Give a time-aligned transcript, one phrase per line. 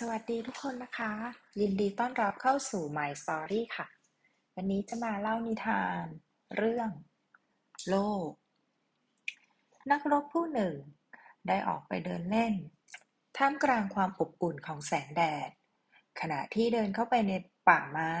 [0.00, 1.12] สวัสดีทุกคนนะคะ
[1.60, 3.86] ยินดีต้อนรับเข้าสู่ My Story ค่ะ
[4.54, 6.04] วันนี้จะมาเล่านิทาน
[6.56, 6.90] เรื่อง
[7.88, 7.96] โล
[8.28, 8.30] ก
[9.90, 10.74] นักรบผู้หนึ่ง
[11.48, 12.54] ได้ออกไปเดินเล่น
[13.36, 15.50] ท่ามกลางความอบอุ่นของแสงแดด
[16.20, 17.32] ขณะที่เดินเข้าไปใน
[17.68, 18.14] ป่าไม้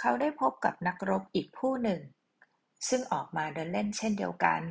[0.00, 2.00] เขาได้พบกับนักรบอีกผู้หนึ่ง
[2.88, 4.62] ซึ่งออกมาเดินเล่นเช่นเดียวกัน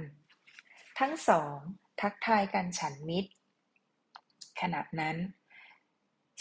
[1.00, 1.56] ทั้งสอง
[2.02, 3.32] ทักทายกันฉันมิตร
[4.62, 5.18] ขณะนั้น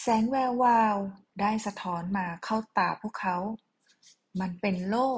[0.01, 0.97] แสงแวววาว
[1.41, 3.37] ได้สะท้อนมาเข้าตาพวกเขา
[4.41, 5.09] มันเป็นโล่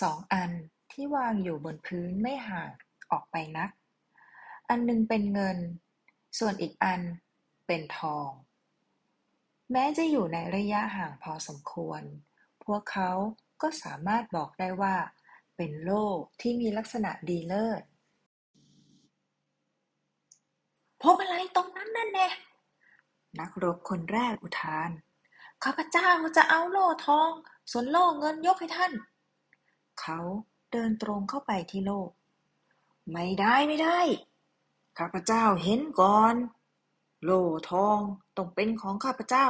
[0.00, 0.50] สองอัน
[0.92, 2.70] ที่วางอยู่บนพื้นไม่ห่าง
[3.10, 3.70] ออกไปนัก
[4.68, 5.58] อันหนึ่งเป็นเงิน
[6.38, 7.00] ส่วนอีกอัน
[7.66, 8.28] เป็นทอง
[9.72, 12.02] แม้จะอยู่ในระยะห่างพอสมควร
[12.64, 13.10] พวกเขา
[13.62, 14.94] ก็สามารถบอกได้ว่า
[15.56, 16.04] เป็นโล่
[16.40, 17.82] ที่มีลักษณะดีเลิศ
[21.02, 22.28] พบอะไรตรงนั้นนั่นแน่
[23.40, 24.90] นักรบคนแรกอุทาน
[25.64, 27.30] ข้าพเจ้าจะเอาโล่ทอง
[27.70, 28.92] ส่วนโล่เงินยกให้ท่าน
[30.00, 30.18] เขา
[30.72, 32.00] เดินตรงเข้าไปที่โล่
[33.10, 34.00] ไม่ได้ไม่ได้
[34.98, 36.34] ข้าพเจ้าเห็นก่อน
[37.24, 37.98] โล่ทอง
[38.36, 39.46] ต้องเป็นของข้าพเจ้า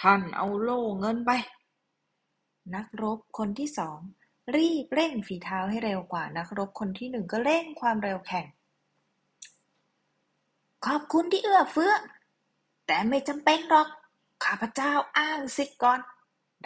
[0.00, 1.30] ท่านเอาโล่เงินไป
[2.74, 3.98] นักรบคนที่สอง
[4.56, 8.46] รีบเร่งฝีเท้าให้เร็วกว่านักรบคนที่หนึ่งก็เร่งความเร็วแข่ง
[10.86, 11.92] ขอบคุณที่เอื้อเฟื้อ
[12.92, 13.88] แต่ไม่จำเป็นหรอก
[14.44, 16.00] ข้าพเจ้าอ้างสิทธิ์ก่อน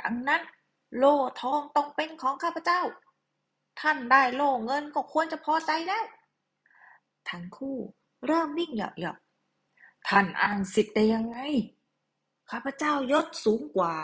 [0.00, 0.42] ดังนั้น
[0.96, 2.80] โล่ทองต้องเป็นของข้าพเจ้า
[3.80, 6.06] ท่านได้โล่เงินก็ควรจะพอใจแล้ว
[7.30, 7.76] ทั้งคู่
[8.26, 11.38] เริ่มวิ่งเหยาะๆท่านอ้างสิทธิ์ได้ยังไง
[12.50, 13.94] ข้าพเจ้ายศสูงกว่า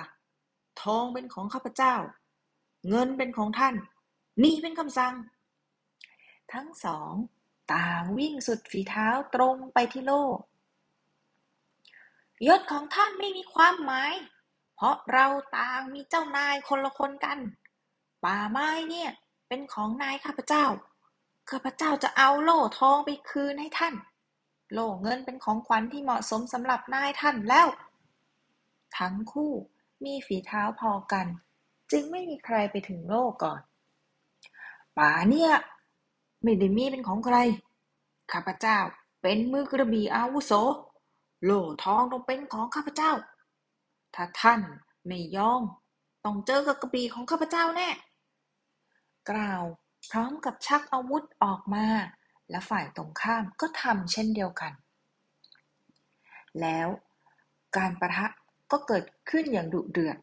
[0.82, 1.94] ทองเป็นของข้าพเจ้า
[2.88, 3.74] เงินเป็นของท่าน
[4.42, 5.14] นี่เป็นคำสั่ง
[6.52, 7.12] ทั้งสอง
[7.74, 10.24] ต่างวิ่งสุดฝีเท้าตรงไปที่โล่
[12.46, 14.14] ยศของท่านไม่มีความหมาย
[14.74, 15.26] เพราะเรา
[15.56, 17.38] ต่างมีเจ้านายคนละคนกัน
[18.24, 19.10] ป่าไม้เนี่ย
[19.48, 20.64] เป็นของนายข้าพเจ้า
[21.50, 23.94] ข้าพเจ้าจะเอาโล่ทองไปคืนให้ท่าน
[24.72, 27.68] โล่เงินเป็นของขวัญที่เหมาะสมสำหรับนายท่านแล้ว
[28.98, 29.52] ทั้งคู่
[30.04, 31.26] มีฝีเท้าพอกัน
[31.92, 33.60] จึงไม่มีใครไปถึงโล่ก่อน
[34.98, 35.52] ป่าเนี่ย
[36.42, 37.36] ไม่ได้มีเป็นของใคร
[38.32, 38.78] ข้าพเจ้า
[39.22, 40.52] เป็นมือกระบี่อาวุโส
[41.44, 43.12] โล่ทองต้องเป็นของข้าพเจ้า
[44.14, 44.60] ถ้าท่าน
[45.06, 45.62] ไม่ยอม
[46.24, 47.88] ต้องเจอกับกระบี่ของข้าพเจ้าแน่
[49.30, 49.64] กล่าว
[50.10, 51.86] พร้อมกับชักอาวุธออกมา
[52.50, 54.72] และฝ่ายตรงข้ามก็ทำเช่นเดียวกัน
[56.60, 56.88] แล้ว
[57.76, 58.26] การประทะ
[58.72, 60.18] ก็เกิดขึ้นอย่างดุเดือด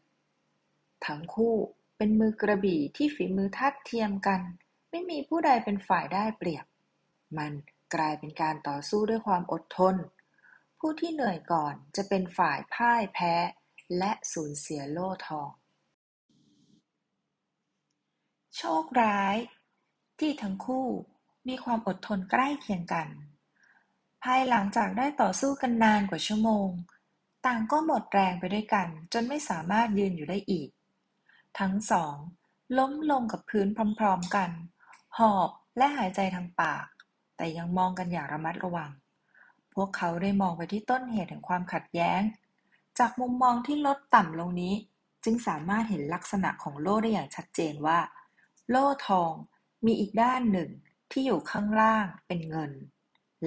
[1.06, 1.54] ทั้งคู่
[1.96, 4.40] เป็นมือกระบี่ที่ฝีมือทัดเทียมกัน
[4.90, 6.64] ไม่มีผู้ใดเป็นฝ่ายได้เปรียบ
[7.38, 7.52] มัน
[7.94, 9.94] กลายเป็นการต่อสู้ด้วยความอดทน
[10.84, 13.34] ผู้ที่เหนื่อยก่อนจะเป็นฝ่ายพ่ายแพ้
[13.98, 15.50] และสูญเสียโล่ทอง
[18.56, 19.36] โชคร้าย
[20.18, 20.88] ที่ทั้งคู่
[21.48, 23.08] มีความอดทนใกล้เคียงกัน
[24.22, 26.68] ภายหลังจากได้ต่อสู้กันนานกว่าชั่วโมง
[27.46, 30.70] ต่างก็หมดแรงไปด้วยกัน จนไม่สามารถยืนอยู่ได้อีก
[31.58, 32.16] ทั้งสอง
[32.78, 33.68] ล้มลงกับพื้น
[33.98, 34.50] พร้อมๆกัน
[35.18, 36.86] หอบและหายใจทางปาก
[37.36, 38.90] แต่ยังมองกันอย่างระมัดระวัง
[39.82, 42.20] วกเขาได้มองไปที่ต้นเหตุแห่งความขัดแย้ง
[42.98, 44.74] จากมุมมองที่ลดต่ำลงนี้
[45.24, 47.98] จึงสามารถเห็นลักษณะของโล่ได้อย่างชัดเจนว่า
[48.70, 49.32] โล่ทอง
[49.86, 50.70] มีอีกด้านหนึ่ง
[51.10, 52.72] ที่อยู่ข้างล่างเป็นเงิน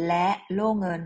[0.08, 1.02] และโล่เงิน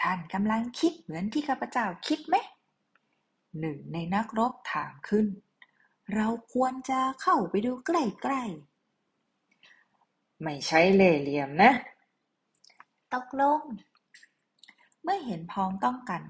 [0.00, 2.34] ท่านกำลังคิดเหมือนที่ข้าพเจ้าคิดไหม
[3.60, 5.26] หนึ่งในนักรบถามขึ้น
[6.14, 7.90] เราควรจะเข้าไปดูใก
[8.32, 11.72] ล้ๆ ไม่ใช่เล่เหลี่ยมนะ
[13.14, 13.60] ตกลง
[15.02, 16.22] เมื่อเห็นพ้องต้องกัน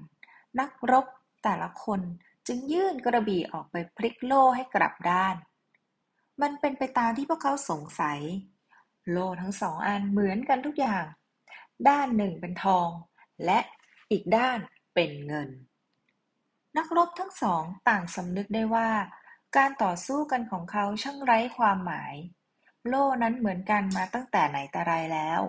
[0.59, 1.05] นักรบ
[1.43, 2.01] แต่ละคน
[2.47, 5.35] จึงยื่นกระบี่ออกไปพลิกโล่ให้กลับด้าน
[6.41, 8.19] มันเป็นไปตามที่พวกเขาสงสัย
[9.11, 11.05] โล่ทั้งสองอันเหมือนกันทุกอย่าง
[11.89, 12.89] ด้านหนึ่งเป็นทอง
[13.45, 13.59] และ
[14.11, 14.59] อีกด้าน
[14.93, 15.49] เป็นเงิน
[16.77, 18.89] นักรบทั้งสองต่างสำนึกได้ว่า
[19.57, 22.13] การต่อสู้กันของเขาช่างไร้ความหมาย
[22.87, 25.41] โล่นั้นเหมือนกันมาตั้งแต่ไหนแต่ไรแล้ว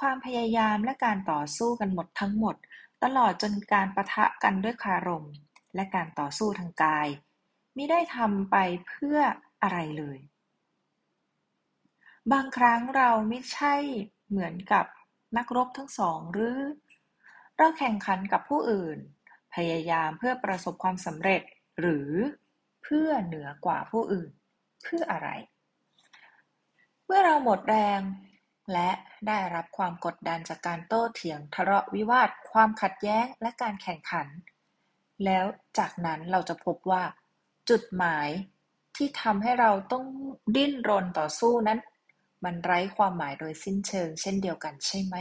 [0.00, 2.56] ความพยายามและการต่อสู้กันหมดทั้งหมด
[3.04, 5.26] ตลอดจนการปะทะกันด้วยคารม
[5.74, 7.08] และการต่อสู้ทางกาย
[7.76, 8.56] มิได้ทำไป
[8.88, 9.18] เพื่อ
[9.62, 10.18] อะไรเลย
[12.32, 13.74] บางครั้งเราไม่ใช่
[14.28, 14.86] เหมือนกับ
[15.36, 16.58] นักรบทั้งสองหรือ
[17.56, 18.98] เราแข่งขันกับผู้อื่น
[19.54, 21.42] พยายามเพื่อประสบความสำเร็จ
[21.80, 22.10] หรือ
[22.82, 24.30] เพื่อเหนือกว่าผู้อื่น
[24.84, 25.28] เพื่ออะไร
[27.06, 28.00] เมื่อเราหมดแรง
[28.72, 28.90] และ
[29.28, 34.28] ได้รับความกดดันจากการโต้เถียง ทะเลาะวิวาท ความขัดแย้ง และการแข่งขัน
[35.24, 35.44] แล้ว
[35.78, 37.02] จากนั้นเราจะพบว่า
[37.70, 38.28] จุดหมาย
[38.96, 40.04] ที่ทำให้เราต้อง
[40.56, 41.78] ดิ้นรนต่อสู้นั้น
[42.44, 45.16] มันไร้ความหมายโดยสิ้นเชิง เช่นเดียวกันใช่ไหม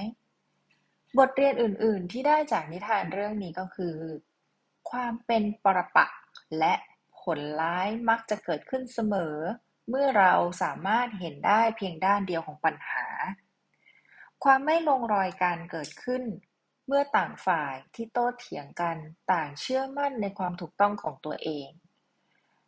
[1.17, 3.95] บทเรียนอื่น ๆ ที่ได้จากนิทานเรื่องนี้ก็คือ
[4.89, 6.21] ความเป็นปรปักษ์
[6.59, 6.73] และ
[7.21, 9.35] ผลร้ายมักจะเกิดขึ้นเสมอ
[9.89, 13.07] เมื่อเราสามารถเห็นได้เพียงด้านเดียวของปัญหา
[14.43, 16.23] ความไม่ลงรอยกันเกิดขึ้น
[16.87, 18.97] เมื่อต่างฝ่ายที่โต้เถียงกัน
[19.31, 21.69] ต่างเชื่อมั่นในความถูกต้องของตัวเอง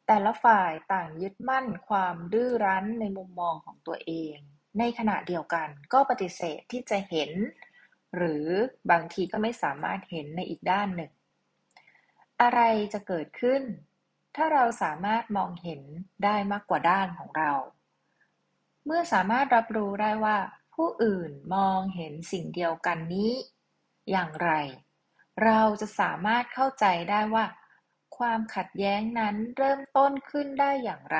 [0.07, 4.37] แต่ละฝ่ายต่างยึดมั่นความดื้อรั้นในมุมมองของตัวเอง
[4.79, 7.31] ในขณะเดียวกันก็ปฏิเสธที่จะเห็น
[8.15, 8.45] หรือ
[8.91, 11.11] บางทีก็ไม่สามารถเห็นในอีกด้านหนึ่ง
[12.41, 12.61] อะไร
[12.93, 13.61] จะเกิดขึ้น
[14.35, 15.81] ถ้าเราสามารถมองเห็น
[16.23, 17.51] ได้มากกว่าด้านของเรา
[18.85, 20.37] เมื่อสามารถรับรู้ได้ว่า
[20.73, 23.31] ผู้อื่นมองเห็นสิ่งเดียวกันนี้
[24.11, 24.51] อย่างไร
[25.43, 27.45] เราจะสามารถเข้าใจได้ว่า
[28.17, 31.19] ความขัดแย้งนั้นเริ่มต้นขึ้นได้อย่างไร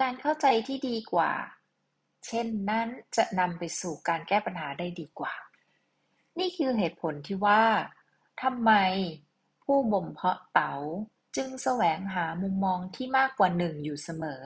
[0.00, 1.32] การเข้าใจที่ดีกว่า
[2.26, 5.34] เช่นนั้นจะนำไปสู่การแก้ปัญหาได้ดีกว่า
[6.38, 7.62] นี่คือเหตุผลที่ว่า
[8.42, 8.72] ทำไม
[9.64, 10.74] ผู้บ่มเพาะเต๋า
[11.36, 14.44] จึงแสวงหามุมมองที่มากกว่าหนึ่งอยู่เสมอ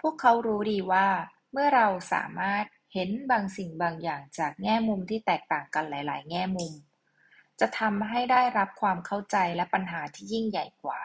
[0.00, 1.08] พวกเขารู้ดีว่า
[1.52, 6.72] เมื่อเราสามารถเห็นบางสิ่งบางอย่างจากแง่มุมที่แตกต่างกันหลาย ๆ แง่มุม
[7.60, 11.00] จะทำให้ได้รับความเข้าใจและปัญหาที่ยิ่งใหญ่กว่า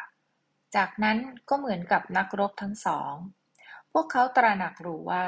[0.76, 1.18] จากนั้น
[1.50, 3.14] ก็เหมือนกับนักรบทั้งสอง
[3.92, 5.28] พวกเขาตระหนักรู้ว่า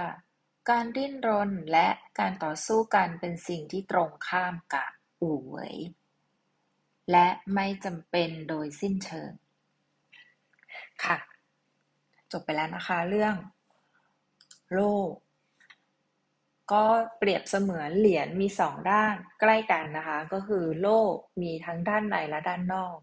[0.70, 1.88] การดิ้นรนและ
[2.20, 5.76] การต่อสู้กันเป็นสิ่งที่ตรงข้ามกับอู่เหวย
[7.12, 9.32] และไม่จำเป็นโดยสิ้นเชิง
[11.06, 11.18] ค่ะ
[12.32, 13.36] จบไปแล้วนะคะ เรื่อง
[14.74, 15.10] โลก
[16.72, 16.86] ก็
[17.18, 22.98] เปรียบเสมือนเหรียญมีสองด้านใกล้กันนะคะ ก็คือโลกมีทั้งด้านในและด้านนอก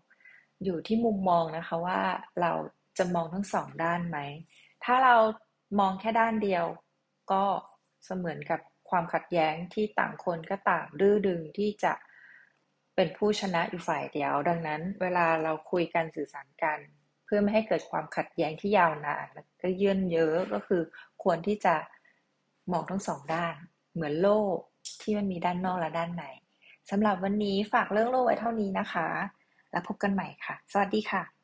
[0.64, 2.00] อยู่ที่มุมมองนะคะว่า
[2.40, 2.52] เรา
[2.99, 4.19] จะมองทั้งสองด้านไหม
[4.84, 5.16] ถ้าเรา
[5.78, 6.64] มองแค่ด้านเดียว
[7.32, 7.44] ก็
[8.05, 8.60] เสมือนกับ
[8.90, 16.78] ความขัดแย้งที่ต่างคนก็ต่างดื้อดึงที่จะเเป็นผู้ชนะอยู่ฝ่ายเดียว ดังนั้น เวลาเราคุยกันสื่อสารกัน
[17.24, 20.82] เพื่อไม่ให้เกิดความขัดแย้งที่ยาวนานและก็เยื่นเยอะก็คือ
[21.22, 21.74] ควรที่จะ
[22.72, 23.54] มองทั้งสองด้าน
[23.94, 24.56] เหมือนโลก
[25.02, 26.24] ที่มันมีด้านนอกและด้านใน
[26.90, 29.08] สำหรับวันนี้ฝากเรื่องโลกไว้เท่านี้นะคะ
[29.70, 31.38] แล้วพบกันใหม่ค่ะ สวัสดีค่ะ